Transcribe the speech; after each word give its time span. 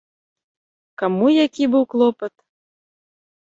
Каму 1.01 1.27
які 1.45 1.63
быў 1.75 1.83
клопат? 1.93 2.33